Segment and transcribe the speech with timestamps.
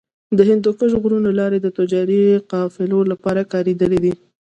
[0.37, 4.13] د هندوکش غرونو لارې د تجارتي قافلو لپاره کارېدلې دي.